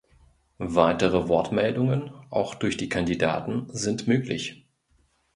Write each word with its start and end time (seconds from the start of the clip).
Weitere 0.63 1.27
Wortmeldungen, 1.27 2.09
auch 2.31 2.55
durch 2.55 2.75
die 2.75 2.89
Kandidaten, 2.89 3.67
sind 3.71 4.07
möglich. 4.07 4.65